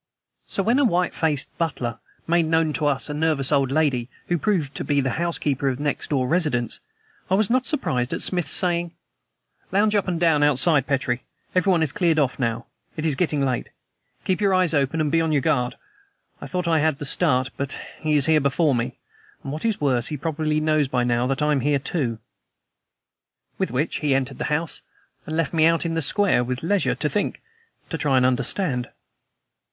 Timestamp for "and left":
25.27-25.53